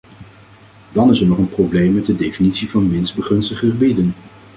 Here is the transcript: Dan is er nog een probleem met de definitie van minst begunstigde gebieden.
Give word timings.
Dan 0.91 1.09
is 1.09 1.21
er 1.21 1.27
nog 1.27 1.37
een 1.37 1.49
probleem 1.49 1.93
met 1.93 2.05
de 2.05 2.15
definitie 2.15 2.69
van 2.69 2.89
minst 2.91 3.15
begunstigde 3.15 3.69
gebieden. 3.69 4.13